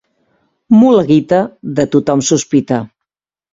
Mula 0.77 1.03
guita, 1.11 1.43
de 1.81 1.87
tothom 1.97 2.25
sospita. 2.33 2.83